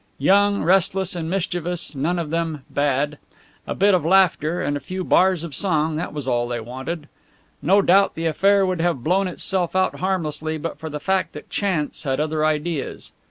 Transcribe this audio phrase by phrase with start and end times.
[0.17, 3.19] Young, restless, and mischievous none of them bad.
[3.67, 7.07] A bit of laughter and a few bars of song that was all they wanted.
[7.61, 11.51] No doubt the affair would have blown itself out harmlessly but for the fact that
[11.51, 13.11] Chance had other ideas.